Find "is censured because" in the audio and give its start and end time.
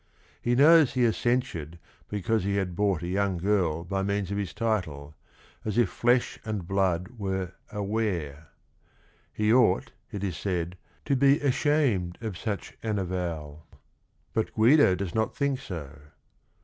1.03-2.43